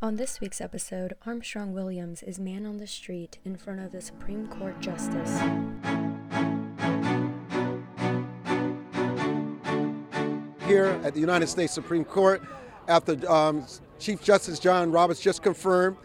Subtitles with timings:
[0.00, 4.00] On this week's episode, Armstrong Williams is man on the street in front of the
[4.00, 5.40] Supreme Court Justice.
[10.68, 12.40] Here at the United States Supreme Court,
[12.86, 13.66] after um,
[13.98, 15.96] Chief Justice John Roberts just confirmed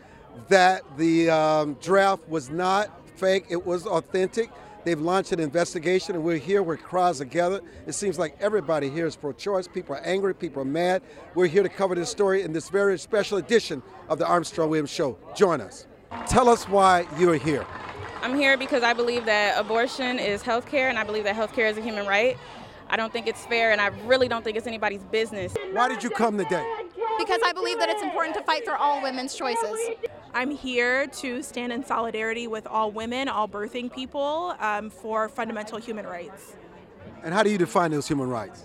[0.48, 4.50] that the um, draft was not fake, it was authentic.
[4.84, 7.61] They've launched an investigation, and we're here where crowds together.
[7.88, 9.68] It seems like everybody here is pro choice.
[9.68, 11.02] People are angry, people are mad.
[11.36, 14.89] We're here to cover this story in this very special edition of the Armstrong Williams
[14.89, 15.18] Show.
[15.36, 15.88] Join us.
[16.27, 17.65] Tell us why you're here.
[18.21, 21.54] I'm here because I believe that abortion is health care, and I believe that health
[21.54, 22.38] care is a human right.
[22.89, 25.55] I don't think it's fair, and I really don't think it's anybody's business.
[25.71, 26.65] Why did you come today?
[27.18, 29.79] Because I believe that it's important to fight for all women's choices.
[30.36, 35.78] I'm here to stand in solidarity with all women, all birthing people, um, for fundamental
[35.78, 36.53] human rights.
[37.23, 38.64] And how do you define those human rights?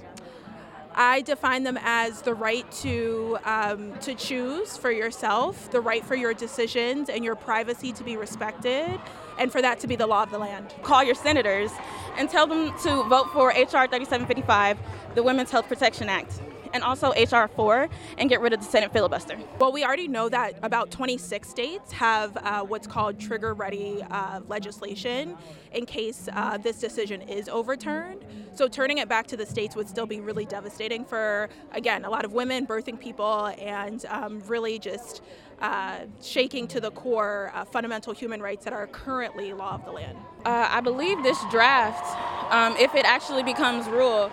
[0.95, 6.17] I define them as the right to um, to choose for yourself, the right for
[6.17, 8.99] your decisions and your privacy to be respected,
[9.39, 10.75] and for that to be the law of the land.
[10.83, 11.71] Call your senators
[12.17, 14.79] and tell them to vote for HR 3755,
[15.15, 16.41] the Women's Health Protection Act
[16.73, 17.89] and also HR 4
[18.19, 19.39] and get rid of the Senate filibuster.
[19.59, 24.41] Well, we already know that about 26 states have uh, what's called trigger ready uh,
[24.49, 25.37] legislation
[25.73, 28.25] in case uh, this decision is overturned.
[28.55, 32.11] So turning it back to the states would still be really devastating for, again, a
[32.11, 35.23] lot of women, birthing people, and um, really just
[35.61, 39.91] uh, shaking to the core uh, fundamental human rights that are currently law of the
[39.91, 40.17] land.
[40.45, 44.31] Uh, I believe this draft, um, if it actually becomes rule,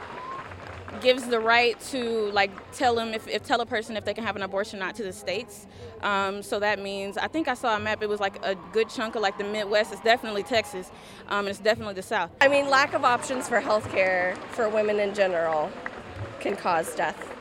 [1.01, 4.23] gives the right to like tell them if, if tell a person if they can
[4.23, 5.67] have an abortion or not to the states.
[6.01, 8.01] Um, so that means I think I saw a map.
[8.01, 9.91] It was like a good chunk of like the Midwest.
[9.91, 10.91] It's definitely Texas,
[11.27, 12.31] um, and it's definitely the South.
[12.41, 15.71] I mean, lack of options for health care for women in general
[16.39, 17.33] can cause death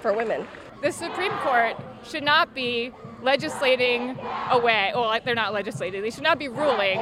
[0.00, 0.46] for women.
[0.82, 4.16] The Supreme Court should not be legislating
[4.50, 4.92] away.
[4.94, 6.02] Well, they're not legislating.
[6.02, 6.98] They should not be ruling.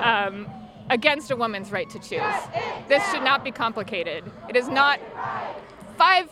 [0.00, 0.46] Um,
[0.90, 2.20] against a woman's right to choose.
[2.88, 4.24] This should not be complicated.
[4.48, 5.00] It is not
[5.96, 6.28] five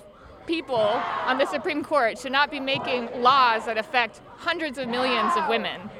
[0.46, 5.32] people on the Supreme Court should not be making laws that affect hundreds of millions
[5.36, 5.90] of women.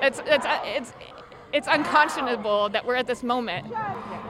[0.00, 0.92] It's, it's, it's,
[1.52, 3.66] it's unconscionable that we're at this moment.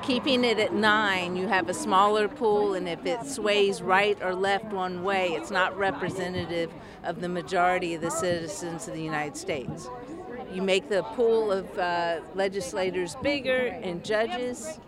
[0.02, 4.34] Keeping it at nine, you have a smaller pool, and if it sways right or
[4.34, 6.72] left one way, it's not representative
[7.04, 9.88] of the majority of the citizens of the United States
[10.54, 14.78] you make the pool of uh, legislators bigger and judges,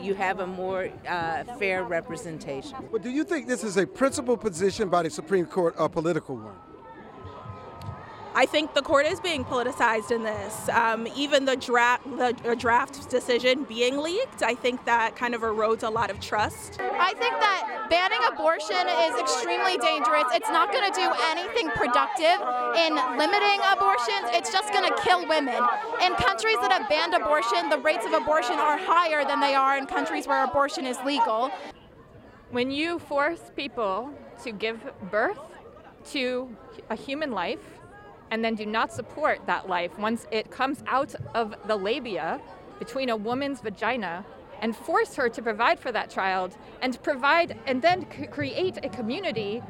[0.00, 2.76] you have a more uh, fair representation.
[2.90, 6.36] But do you think this is a principled position by the Supreme Court a political
[6.36, 6.69] one?
[8.40, 10.70] I think the court is being politicized in this.
[10.70, 15.82] Um, even the draft, the draft decision being leaked, I think that kind of erodes
[15.82, 16.80] a lot of trust.
[16.80, 20.24] I think that banning abortion is extremely dangerous.
[20.32, 22.40] It's not going to do anything productive
[22.80, 24.32] in limiting abortions.
[24.32, 25.60] It's just going to kill women.
[26.00, 29.76] In countries that have banned abortion, the rates of abortion are higher than they are
[29.76, 31.50] in countries where abortion is legal.
[32.52, 34.14] When you force people
[34.44, 34.80] to give
[35.10, 35.38] birth
[36.12, 36.48] to
[36.88, 37.60] a human life,
[38.30, 42.40] and then do not support that life once it comes out of the labia
[42.78, 44.24] between a woman's vagina
[44.60, 48.88] and force her to provide for that child and provide and then c- create a
[48.88, 49.62] community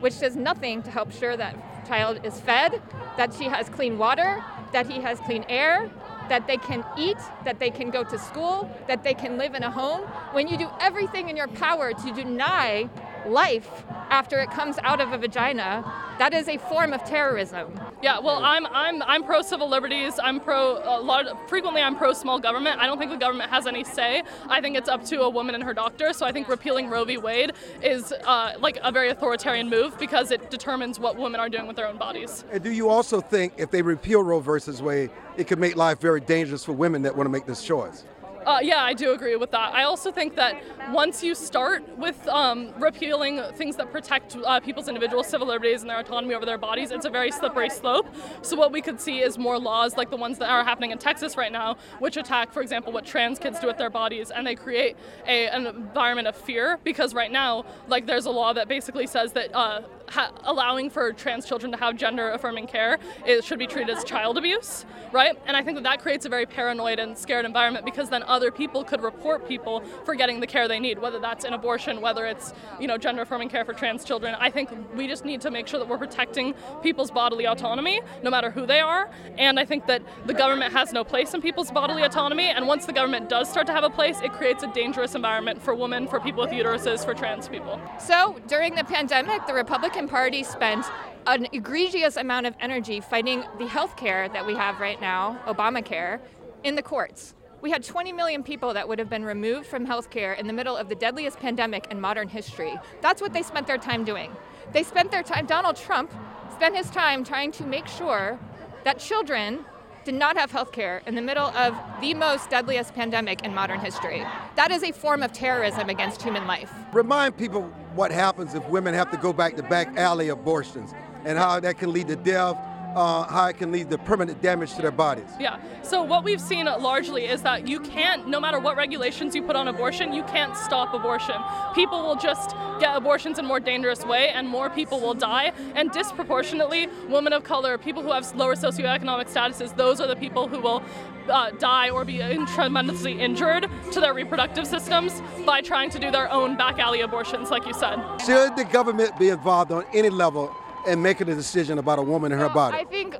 [0.00, 1.54] which does nothing to help sure that
[1.86, 2.82] child is fed,
[3.16, 5.90] that she has clean water, that he has clean air,
[6.28, 9.62] that they can eat, that they can go to school, that they can live in
[9.62, 10.00] a home.
[10.32, 12.88] When you do everything in your power to deny
[13.26, 15.84] life after it comes out of a vagina,
[16.18, 17.80] that is a form of terrorism.
[18.02, 20.18] Yeah, well, I'm I'm I'm pro civil liberties.
[20.22, 21.26] I'm pro a lot.
[21.26, 22.80] Of, frequently, I'm pro small government.
[22.80, 24.22] I don't think the government has any say.
[24.48, 26.12] I think it's up to a woman and her doctor.
[26.12, 27.16] So I think repealing Roe v.
[27.16, 27.52] Wade
[27.82, 31.76] is uh, like a very authoritarian move because it determines what women are doing with
[31.76, 32.44] their own bodies.
[32.50, 36.00] And do you also think if they repeal Roe versus Wade, it could make life
[36.00, 38.04] very dangerous for women that want to make this choice?
[38.46, 39.72] Uh, yeah, I do agree with that.
[39.72, 40.60] I also think that
[40.90, 45.90] once you start with um, repealing things that protect uh, people's individual civil liberties and
[45.90, 48.06] their autonomy over their bodies, it's a very slippery slope.
[48.42, 50.98] So what we could see is more laws like the ones that are happening in
[50.98, 54.46] Texas right now, which attack, for example, what trans kids do with their bodies, and
[54.46, 54.96] they create
[55.26, 59.32] a, an environment of fear because right now, like there's a law that basically says
[59.32, 63.66] that uh, ha- allowing for trans children to have gender affirming care is, should be
[63.66, 65.38] treated as child abuse, right?
[65.46, 68.50] And I think that that creates a very paranoid and scared environment because then other
[68.50, 72.26] people could report people for getting the care they need, whether that's an abortion, whether
[72.26, 74.34] it's you know gender affirming care for trans children.
[74.38, 78.30] I think we just need to make sure that we're protecting people's bodily autonomy, no
[78.30, 79.10] matter who they are.
[79.38, 82.48] And I think that the government has no place in people's bodily autonomy.
[82.48, 85.62] And once the government does start to have a place, it creates a dangerous environment
[85.62, 87.80] for women, for people with uteruses, for trans people.
[87.98, 90.84] So during the pandemic, the Republican Republican Party spent
[91.26, 96.18] an egregious amount of energy fighting the health care that we have right now, Obamacare,
[96.64, 97.34] in the courts.
[97.60, 100.76] We had 20 million people that would have been removed from healthcare in the middle
[100.76, 102.74] of the deadliest pandemic in modern history.
[103.00, 104.32] That's what they spent their time doing.
[104.72, 106.12] They spent their time, Donald Trump
[106.52, 108.40] spent his time trying to make sure
[108.82, 109.64] that children
[110.04, 113.80] did not have health care in the middle of the most deadliest pandemic in modern
[113.80, 114.24] history.
[114.56, 116.72] That is a form of terrorism against human life.
[116.92, 117.62] Remind people
[117.94, 120.92] what happens if women have to go back to back alley abortions
[121.24, 122.56] and how that can lead to death
[122.94, 125.28] uh, how it can lead to permanent damage to their bodies.
[125.38, 125.58] Yeah.
[125.82, 129.56] So what we've seen largely is that you can't, no matter what regulations you put
[129.56, 131.36] on abortion, you can't stop abortion.
[131.74, 135.52] People will just get abortions in a more dangerous way, and more people will die.
[135.74, 140.48] And disproportionately, women of color, people who have lower socioeconomic statuses, those are the people
[140.48, 140.82] who will
[141.28, 142.18] uh, die or be
[142.54, 147.50] tremendously injured to their reproductive systems by trying to do their own back alley abortions,
[147.50, 147.96] like you said.
[148.24, 150.54] Should the government be involved on any level
[150.86, 152.76] and making a decision about a woman and her body.
[152.76, 153.16] I think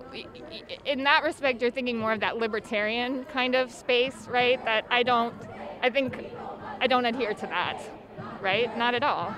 [0.84, 4.62] in that respect, you're thinking more of that libertarian kind of space, right?
[4.64, 5.34] That I don't,
[5.82, 6.16] I think
[6.80, 7.82] I don't adhere to that,
[8.40, 8.76] right?
[8.76, 9.34] Not at all.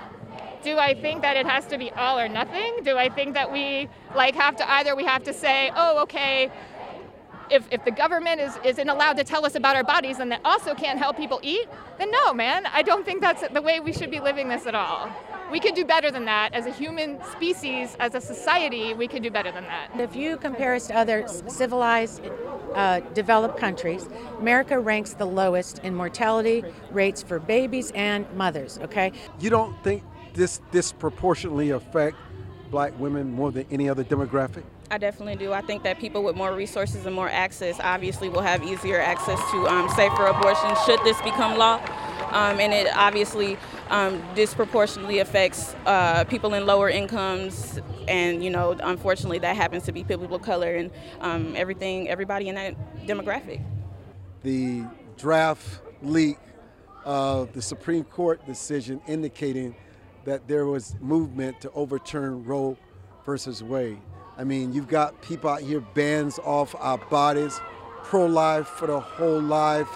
[0.63, 2.77] Do I think that it has to be all or nothing?
[2.83, 6.51] Do I think that we like have to either we have to say, oh, okay,
[7.51, 10.41] if, if the government is, isn't allowed to tell us about our bodies and that
[10.43, 11.67] also can't help people eat,
[11.99, 14.73] then no, man, I don't think that's the way we should be living this at
[14.73, 15.11] all
[15.51, 16.53] we can do better than that.
[16.53, 19.89] As a human species, as a society, we can do better than that.
[19.99, 22.21] If you compare us to other civilized,
[22.73, 24.07] uh, developed countries,
[24.39, 29.11] America ranks the lowest in mortality rates for babies and mothers, okay?
[29.39, 30.03] You don't think
[30.33, 32.17] this disproportionately affect
[32.69, 34.63] black women more than any other demographic?
[34.91, 35.51] I definitely do.
[35.51, 39.39] I think that people with more resources and more access obviously will have easier access
[39.51, 41.75] to um, safer abortion should this become law.
[42.31, 43.57] Um, and it obviously
[43.89, 49.91] um, disproportionately affects uh, people in lower incomes, and you know, unfortunately, that happens to
[49.91, 50.91] be people of color and
[51.21, 53.61] um, everything, everybody in that demographic.
[54.43, 54.83] The
[55.17, 56.37] draft leak
[57.03, 59.75] of the Supreme Court decision indicating
[60.25, 62.77] that there was movement to overturn Roe
[63.25, 64.01] versus Wade.
[64.37, 67.61] I mean, you've got people out here bans off our bodies,
[68.03, 69.87] pro-life for the whole life,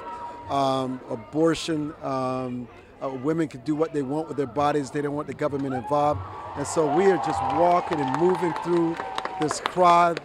[0.49, 1.93] um, abortion.
[2.01, 2.67] Um,
[3.03, 4.91] uh, women can do what they want with their bodies.
[4.91, 6.21] They don't want the government involved.
[6.55, 8.95] And so we are just walking and moving through
[9.41, 10.21] this crowd.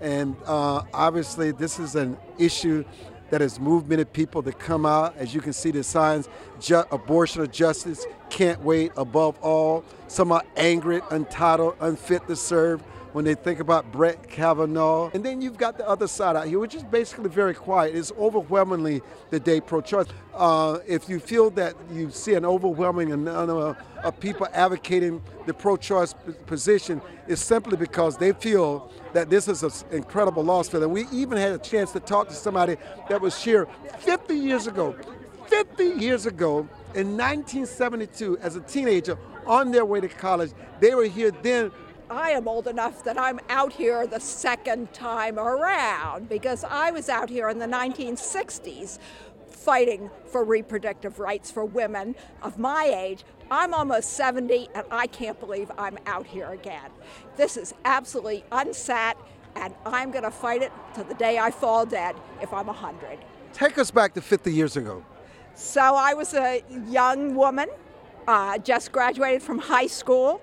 [0.00, 2.84] And uh, obviously, this is an issue
[3.30, 5.16] that has moved many people to come out.
[5.16, 6.28] As you can see, the signs
[6.60, 9.84] ju- abortion or justice can't wait above all.
[10.06, 12.82] Some are angry, entitled, unfit to serve
[13.16, 15.10] when they think about Brett Kavanaugh.
[15.14, 17.96] And then you've got the other side out here, which is basically very quiet.
[17.96, 20.04] It's overwhelmingly the day pro choice.
[20.34, 25.54] Uh, if you feel that you see an overwhelming amount of, of people advocating the
[25.54, 26.14] pro choice
[26.44, 30.90] position, it's simply because they feel that this is an incredible loss for them.
[30.90, 32.76] We even had a chance to talk to somebody
[33.08, 33.66] that was here
[34.00, 34.94] 50 years ago.
[35.46, 39.16] 50 years ago, in 1972, as a teenager,
[39.46, 41.70] on their way to college, they were here then
[42.08, 47.08] I am old enough that I'm out here the second time around because I was
[47.08, 49.00] out here in the 1960s
[49.48, 53.24] fighting for reproductive rights for women of my age.
[53.50, 56.90] I'm almost 70 and I can't believe I'm out here again.
[57.36, 59.14] This is absolutely unsat
[59.56, 63.18] and I'm going to fight it to the day I fall dead if I'm 100.
[63.52, 65.04] Take us back to 50 years ago.
[65.54, 67.68] So I was a young woman,
[68.28, 70.40] uh, just graduated from high school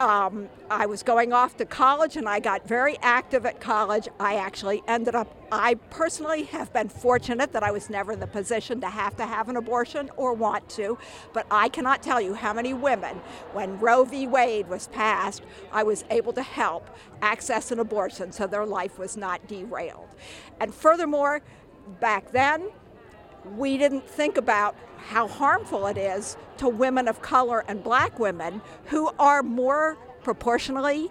[0.00, 4.08] um, I was going off to college and I got very active at college.
[4.18, 8.26] I actually ended up, I personally have been fortunate that I was never in the
[8.26, 10.96] position to have to have an abortion or want to,
[11.34, 13.16] but I cannot tell you how many women,
[13.52, 14.26] when Roe v.
[14.26, 16.88] Wade was passed, I was able to help
[17.20, 20.08] access an abortion so their life was not derailed.
[20.60, 21.42] And furthermore,
[22.00, 22.70] back then,
[23.56, 28.60] we didn't think about how harmful it is to women of color and black women
[28.86, 31.10] who are more proportionally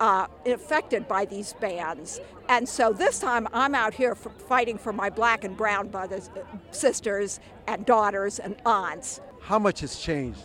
[0.00, 2.20] uh, affected by these bans.
[2.48, 6.30] And so this time I'm out here for fighting for my black and brown brothers,
[6.70, 9.20] sisters, and daughters and aunts.
[9.40, 10.40] How much has changed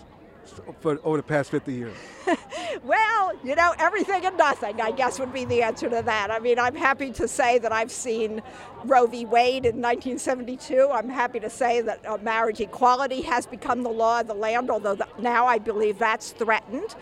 [0.79, 1.95] for over the past 50 years?
[2.83, 6.31] well, you know, everything and nothing, I guess, would be the answer to that.
[6.31, 8.41] I mean, I'm happy to say that I've seen
[8.85, 9.25] Roe v.
[9.25, 10.89] Wade in 1972.
[10.91, 14.69] I'm happy to say that uh, marriage equality has become the law of the land,
[14.69, 16.95] although now I believe that's threatened.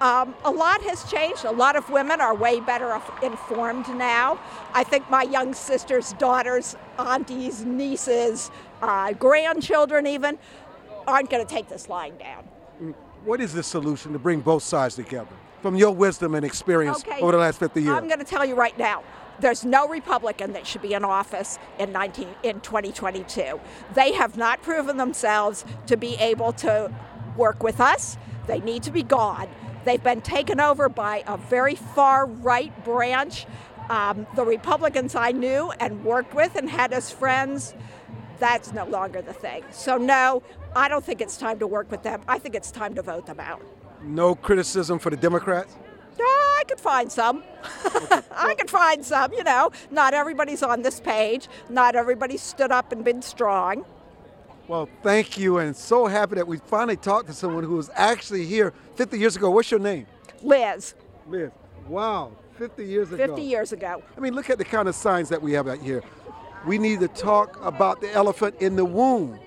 [0.00, 1.44] Um, a lot has changed.
[1.44, 4.38] A lot of women are way better informed now.
[4.72, 10.38] I think my young sisters, daughters, aunties, nieces, uh, grandchildren, even,
[11.08, 12.48] aren't going to take this lying down.
[13.28, 15.36] What is the solution to bring both sides together?
[15.60, 17.20] from your wisdom and experience Okay.
[17.20, 17.92] over the last 50 years?
[17.96, 19.02] I'm going to tell you right now.
[19.40, 23.60] There's no Republican that should be in office in 19 in 2022.
[23.92, 26.94] They have not proven themselves to be able to
[27.36, 28.16] work with us.
[28.46, 29.48] They need to be gone.
[29.84, 33.44] They've been taken over by a very far right branch.
[33.90, 37.74] Um, the Republicans I knew and worked with and had as friends,
[38.38, 39.64] that's no longer the thing.
[39.72, 40.44] So no,
[40.76, 42.22] I don't think it's time to work with them.
[42.28, 43.62] I think it's time to vote them out.
[44.02, 45.74] no criticism for the Democrats?
[46.18, 47.42] Yeah, I could find some.
[48.32, 49.70] I could find some, you know.
[49.90, 51.48] Not everybody's on this page.
[51.68, 53.84] Not everybody stood up and been strong.
[54.68, 58.44] Well, thank you, and so happy that we finally talked to someone who was actually
[58.44, 59.50] here 50 years ago.
[59.50, 60.06] What's your name?
[60.42, 60.94] Liz,
[61.26, 61.50] Liz.
[61.88, 63.26] Wow, 50 years ago.
[63.26, 64.02] 50 years ago.
[64.16, 66.02] I mean, look at the kind of signs that we have out here.
[66.66, 69.38] We need to talk about the elephant in the womb.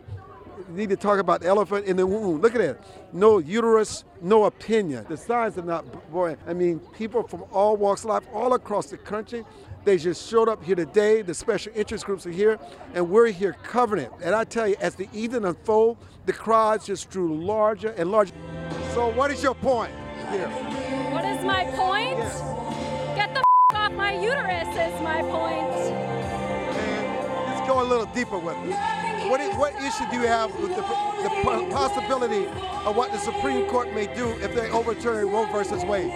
[0.73, 2.39] Need to talk about elephant in the womb.
[2.39, 3.13] Look at that.
[3.13, 5.05] No uterus, no opinion.
[5.09, 6.37] The signs are not boy.
[6.47, 9.43] I mean, people from all walks of life, all across the country,
[9.83, 11.23] they just showed up here today.
[11.23, 12.57] The special interest groups are here,
[12.93, 14.11] and we're here covering it.
[14.23, 18.33] And I tell you, as the evening unfold, the crowds just grew larger and larger.
[18.93, 19.91] So, what is your point
[20.29, 20.47] here?
[21.11, 22.17] What is my point?
[23.15, 23.41] Get the
[23.73, 25.71] f- off my uterus is my point.
[27.47, 29.00] Let's go a little deeper with it.
[29.31, 31.29] What, is, what issue do you have with the, the
[31.71, 32.47] possibility
[32.85, 36.11] of what the Supreme Court may do if they overturn Roe versus Wade?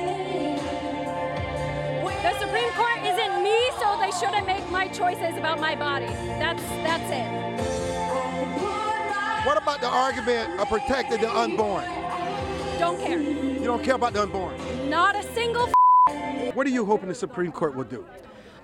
[2.04, 6.08] The Supreme Court isn't me, so they shouldn't make my choices about my body.
[6.08, 7.26] That's that's it.
[9.48, 11.86] What about the argument of protecting the unborn?
[12.80, 13.22] Don't care.
[13.22, 14.58] You don't care about the unborn.
[14.90, 15.70] Not a single.
[16.54, 18.06] What are you hoping the Supreme Court will do?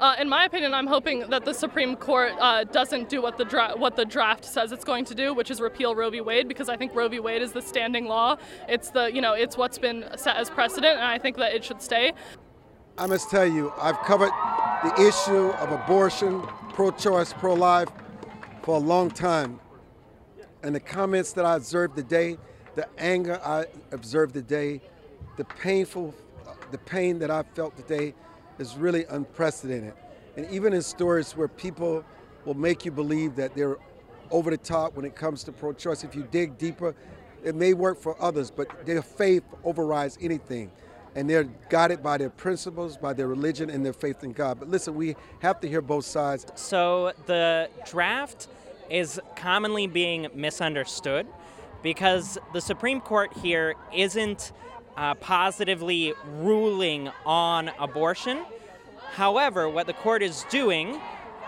[0.01, 3.45] Uh, in my opinion, I'm hoping that the Supreme Court uh, doesn't do what the
[3.45, 6.21] dra- what the draft says it's going to do, which is repeal Roe v.
[6.21, 7.19] Wade, because I think Roe v.
[7.19, 8.37] Wade is the standing law.
[8.67, 11.63] It's the you know it's what's been set as precedent, and I think that it
[11.63, 12.13] should stay.
[12.97, 14.31] I must tell you, I've covered
[14.83, 16.41] the issue of abortion,
[16.73, 17.89] pro choice, pro life
[18.63, 19.59] for a long time.
[20.63, 22.39] And the comments that I observed today,
[22.73, 24.81] the anger I observed today,
[25.37, 26.15] the painful,
[26.71, 28.15] the pain that I felt today
[28.61, 29.93] is really unprecedented.
[30.37, 32.05] And even in stories where people
[32.45, 33.77] will make you believe that they're
[34.29, 36.95] over the top when it comes to pro choice, if you dig deeper,
[37.43, 40.71] it may work for others, but their faith overrides anything
[41.15, 44.59] and they're guided by their principles, by their religion, and their faith in God.
[44.59, 46.45] But listen, we have to hear both sides.
[46.55, 48.47] So the draft
[48.89, 51.27] is commonly being misunderstood
[51.83, 54.53] because the Supreme Court here isn't
[54.97, 58.43] uh, positively ruling on abortion.
[59.11, 60.99] However, what the court is doing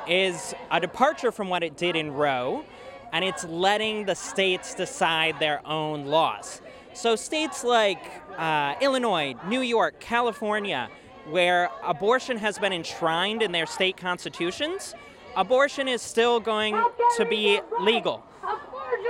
[0.08, 2.66] is a departure from what it did in Roe,
[3.12, 6.62] and it's letting the states decide their own laws.
[6.94, 8.04] So, states like
[8.38, 10.90] uh, Illinois, New York, California,
[11.30, 14.94] where abortion has been enshrined in their state constitutions,
[15.36, 16.76] abortion is still going
[17.18, 18.24] to be legal.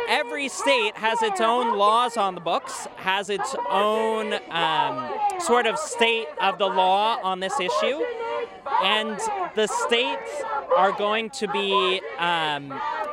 [0.08, 5.78] Every state has its own laws on the books, has its own um, sort of
[5.78, 8.04] state of the law on this issue,
[8.84, 9.18] and
[9.56, 10.32] the states
[10.76, 12.72] are going to be um,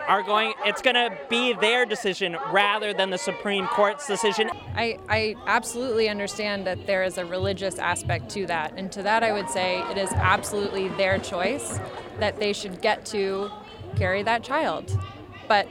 [0.09, 0.53] are going.
[0.65, 4.51] It's going to be their decision rather than the Supreme Court's decision.
[4.75, 8.75] I, I absolutely understand that there is a religious aspect to that.
[8.77, 11.79] And to that, I would say it is absolutely their choice
[12.19, 13.51] that they should get to
[13.97, 14.99] carry that child.
[15.47, 15.69] But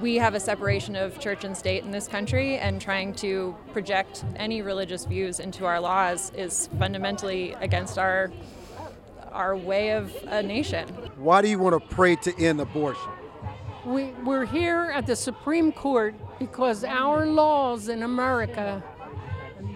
[0.00, 4.24] we have a separation of church and state in this country, and trying to project
[4.36, 8.30] any religious views into our laws is fundamentally against our
[9.32, 10.88] our way of a nation.
[11.16, 13.10] Why do you want to pray to end abortion?
[13.84, 18.82] We, we're here at the Supreme Court because our laws in America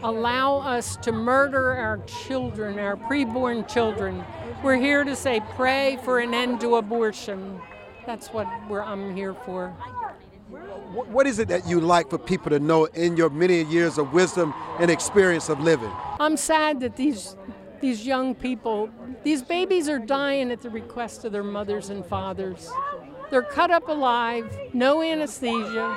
[0.02, 4.24] allow us to murder our children, our preborn children.
[4.62, 7.60] We're here to say, pray for an end to abortion.
[8.06, 9.76] That's what we're, I'm here for.
[10.50, 13.98] Wh- What is it that you like for people to know in your many years
[13.98, 15.92] of wisdom and experience of living?
[16.18, 17.36] I'm sad that these
[17.80, 18.90] these young people,
[19.24, 22.70] these babies are dying at the request of their mothers and fathers.
[23.30, 25.96] They're cut up alive, no anesthesia,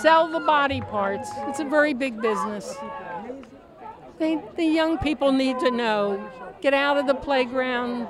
[0.00, 1.28] sell the body parts.
[1.48, 2.74] It's a very big business.
[4.18, 6.30] They, the young people need to know
[6.62, 8.08] get out of the playground,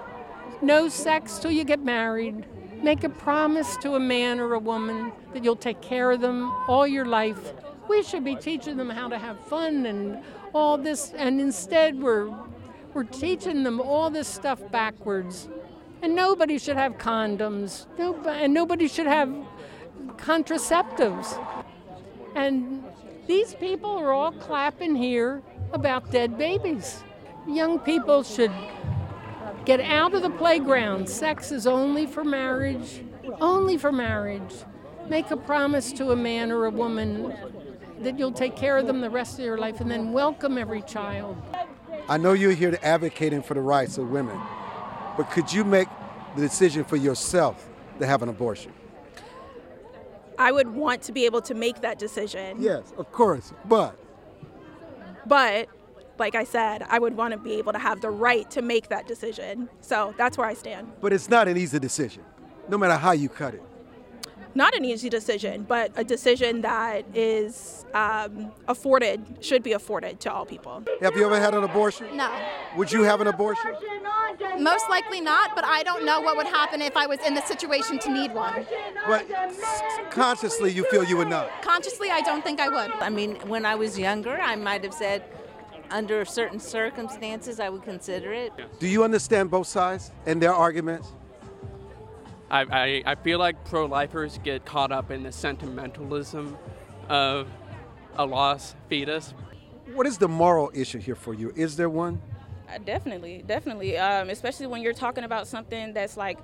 [0.63, 2.45] no sex till you get married.
[2.85, 6.53] Make a promise to a man or a woman that you'll take care of them
[6.69, 7.55] all your life.
[7.89, 10.19] We should be teaching them how to have fun and
[10.53, 12.31] all this, and instead we're
[12.93, 15.49] we're teaching them all this stuff backwards.
[16.03, 17.87] And nobody should have condoms.
[17.99, 19.35] Nobody, and nobody should have
[20.17, 21.43] contraceptives.
[22.35, 22.85] And
[23.27, 27.03] these people are all clapping here about dead babies.
[27.49, 28.53] Young people should
[29.65, 31.09] get out of the playground.
[31.09, 33.03] Sex is only for marriage,
[33.41, 34.55] only for marriage.
[35.09, 37.35] Make a promise to a man or a woman
[38.01, 40.83] that you'll take care of them the rest of your life and then welcome every
[40.83, 41.37] child.
[42.09, 44.39] I know you're here to advocating for the rights of women,
[45.17, 45.89] but could you make
[46.35, 48.73] the decision for yourself to have an abortion?
[50.39, 52.57] I would want to be able to make that decision.
[52.61, 53.97] Yes, of course, but
[55.27, 55.69] But
[56.19, 58.89] like I said, I would want to be able to have the right to make
[58.89, 59.69] that decision.
[59.81, 60.93] So that's where I stand.
[61.01, 62.23] but it's not an easy decision,
[62.69, 63.63] no matter how you cut it.
[64.57, 70.33] Not an easy decision, but a decision that is um, afforded, should be afforded to
[70.33, 70.85] all people.
[71.01, 72.17] Have you ever had an abortion?
[72.17, 72.31] No.
[72.77, 73.73] Would you have an abortion?
[74.61, 77.43] Most likely not, but I don't know what would happen if I was in the
[77.43, 78.65] situation to need one.
[79.09, 79.27] But
[80.13, 81.51] consciously, you feel you would not.
[81.63, 82.93] Consciously, I don't think I would.
[83.01, 85.25] I mean, when I was younger, I might have said,
[85.91, 88.53] under certain circumstances, I would consider it.
[88.79, 91.13] Do you understand both sides and their arguments?
[92.51, 96.57] I, I, I feel like pro lifers get caught up in the sentimentalism
[97.09, 97.49] of
[98.17, 99.35] a lost fetus.
[99.93, 101.53] What is the moral issue here for you?
[101.57, 102.21] Is there one?
[102.69, 103.99] Uh, definitely, definitely.
[103.99, 106.39] Um, especially when you're talking about something that's like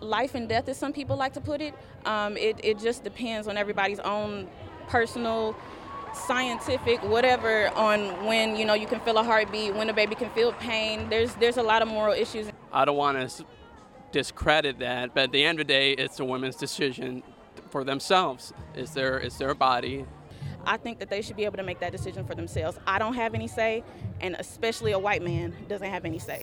[0.00, 1.74] life and death, as some people like to put it.
[2.04, 4.48] Um, it, it just depends on everybody's own
[4.88, 5.56] personal,
[6.14, 10.30] scientific, whatever, on when you know you can feel a heartbeat, when a baby can
[10.30, 11.08] feel pain.
[11.08, 12.50] There's there's a lot of moral issues.
[12.72, 13.44] I don't want to
[14.12, 17.22] discredit that, but at the end of the day, it's a woman's decision
[17.70, 18.52] for themselves.
[18.74, 20.06] It's their, it's their body.
[20.64, 22.78] I think that they should be able to make that decision for themselves.
[22.86, 23.84] I don't have any say,
[24.20, 26.40] and especially a white man doesn't have any say.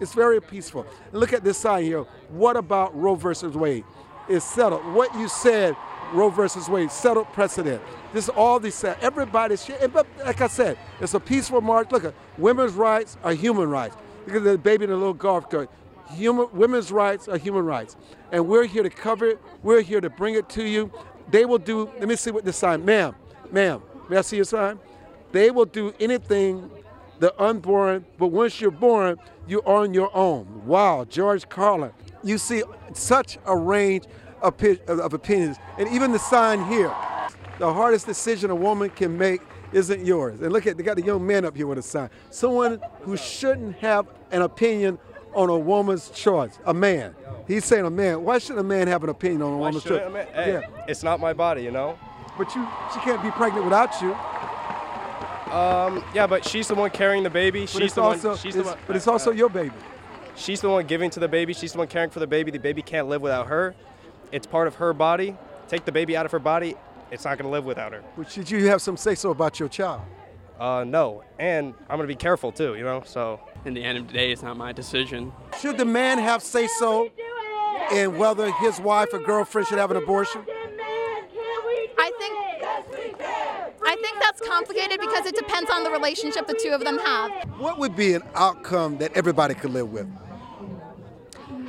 [0.00, 0.86] It's very peaceful.
[1.12, 2.02] Look at this side here.
[2.28, 3.84] What about Roe versus Wade?
[4.28, 4.84] It's settled.
[4.92, 5.76] What you said,
[6.12, 7.82] Roe versus Wade, settled precedent.
[8.12, 8.96] This is all these said.
[9.00, 11.90] Everybody's and But like I said, it's a peaceful march.
[11.90, 13.96] Look at women's rights are human rights.
[14.26, 15.70] Look at the baby in the little golf cart.
[16.14, 17.96] Human, women's rights are human rights.
[18.32, 19.40] And we're here to cover it.
[19.62, 20.90] We're here to bring it to you.
[21.30, 23.14] They will do, let me see what this sign, ma'am,
[23.50, 24.78] ma'am, may I see your sign?
[25.32, 26.70] They will do anything
[27.18, 29.16] the unborn, but once you're born,
[29.48, 30.66] you're on your own.
[30.66, 31.92] Wow, George Carlin.
[32.22, 34.04] You see such a range
[34.42, 34.54] of
[34.88, 35.56] of opinions.
[35.78, 36.94] And even the sign here,
[37.58, 39.40] the hardest decision a woman can make
[39.72, 40.40] isn't yours.
[40.40, 42.10] And look at, they got the young man up here with a sign.
[42.30, 44.98] Someone who shouldn't have an opinion
[45.34, 47.14] on a woman's choice, a man.
[47.46, 48.24] He's saying a man.
[48.24, 50.02] Why should a man have an opinion on a Why woman's choice?
[50.04, 50.08] I?
[50.08, 50.84] Man, hey, yeah.
[50.88, 51.98] it's not my body, you know.
[52.38, 54.12] But you, she can't be pregnant without you.
[55.52, 57.60] Um, yeah, but she's the one carrying the baby.
[57.60, 58.38] But she's the also, one.
[58.38, 58.78] She's the one.
[58.86, 59.74] but it's also your baby.
[60.34, 61.54] She's the one giving to the baby.
[61.54, 62.50] She's the one caring for the baby.
[62.50, 63.74] The baby can't live without her.
[64.32, 65.36] It's part of her body.
[65.68, 66.76] Take the baby out of her body.
[67.10, 68.02] It's not going to live without her.
[68.16, 70.02] But should you have some say so about your child?
[70.58, 72.74] Uh, no, and I'm going to be careful too.
[72.74, 73.40] You know, so.
[73.64, 75.32] In the end of the day, it's not my decision.
[75.60, 77.10] Should the man have say so
[77.92, 80.42] in whether his wife or girlfriend should have an abortion?
[81.98, 82.34] I think
[83.84, 87.32] I think that's complicated because it depends on the relationship the two of them have.
[87.58, 90.06] What would be an outcome that everybody could live with?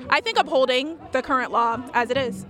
[0.09, 2.45] I think upholding the current law as it is.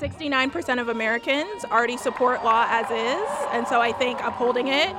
[0.00, 4.94] 69% of Americans already support law as is, and so I think upholding it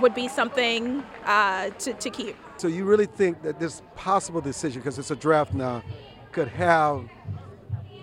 [0.00, 2.36] would be something uh, to, to keep.
[2.56, 5.82] So you really think that this possible decision, because it's a draft now,
[6.32, 7.08] could have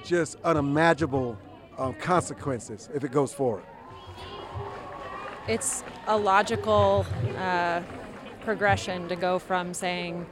[0.04, 1.38] just unimaginable
[1.78, 3.63] um, consequences if it goes forward?
[5.47, 7.06] It's a logical
[7.38, 7.82] uh,
[8.41, 10.26] progression to go from saying,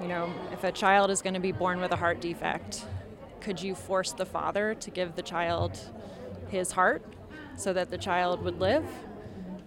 [0.00, 2.84] you know, if a child is going to be born with a heart defect,
[3.46, 5.78] could you force the father to give the child
[6.48, 7.00] his heart
[7.56, 8.84] so that the child would live?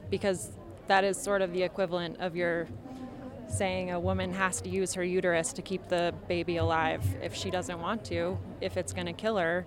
[0.09, 0.51] Because
[0.87, 2.67] that is sort of the equivalent of your
[3.47, 7.49] saying a woman has to use her uterus to keep the baby alive if she
[7.49, 9.65] doesn't want to, if it's going to kill her.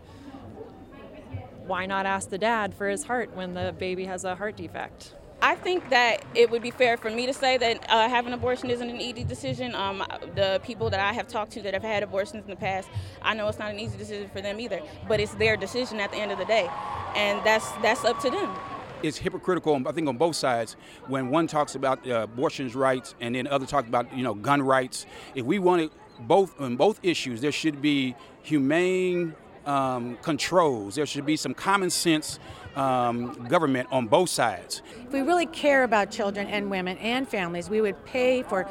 [1.67, 5.15] Why not ask the dad for his heart when the baby has a heart defect?
[5.43, 8.39] I think that it would be fair for me to say that uh, having an
[8.39, 9.75] abortion isn't an easy decision.
[9.75, 10.05] Um,
[10.37, 12.89] the people that I have talked to that have had abortions in the past,
[13.23, 14.81] I know it's not an easy decision for them either.
[15.09, 16.71] But it's their decision at the end of the day,
[17.17, 18.55] and that's that's up to them.
[19.03, 20.77] It's hypocritical, I think, on both sides.
[21.09, 24.63] When one talks about uh, abortion's rights, and then other talk about you know gun
[24.63, 25.07] rights.
[25.35, 29.35] If we wanted both on both issues, there should be humane
[29.67, 30.95] um, controls.
[30.95, 32.39] There should be some common sense
[32.77, 34.83] um, government on both sides.
[35.07, 38.69] If we really care about children and women and families, we would pay for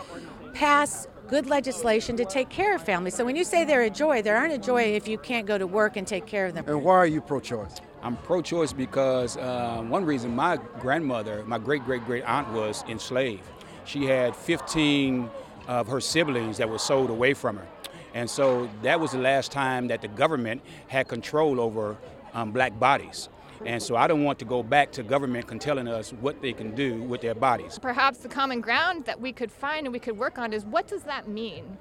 [0.53, 3.15] pass good legislation to take care of families.
[3.15, 5.57] So when you say they're a joy, they aren't a joy if you can't go
[5.57, 6.65] to work and take care of them.
[6.67, 7.79] And why are you pro choice?
[8.03, 13.47] I'm pro-choice because uh, one reason my grandmother, my great great great aunt, was enslaved.
[13.85, 15.29] She had 15
[15.67, 17.67] of her siblings that were sold away from her,
[18.13, 21.97] and so that was the last time that the government had control over
[22.33, 23.29] um, black bodies.
[23.65, 26.73] And so I don't want to go back to government telling us what they can
[26.73, 27.77] do with their bodies.
[27.79, 30.87] Perhaps the common ground that we could find and we could work on is what
[30.87, 31.77] does that mean?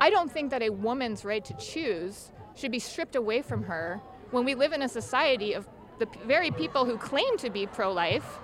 [0.00, 4.00] I don't think that a woman's right to choose should be stripped away from her
[4.30, 7.92] when we live in a society of the very people who claim to be pro
[7.92, 8.38] life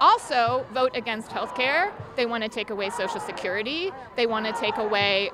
[0.00, 1.92] also vote against health care.
[2.16, 3.92] They want to take away Social Security.
[4.16, 5.30] They want to take away,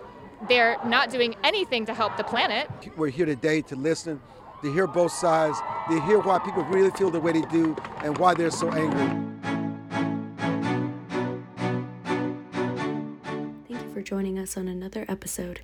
[0.48, 2.68] they're not doing anything to help the planet.
[2.96, 4.20] We're here today to listen,
[4.62, 8.16] to hear both sides, to hear why people really feel the way they do, and
[8.18, 9.26] why they're so angry.
[13.68, 15.60] Thank you for joining us on another episode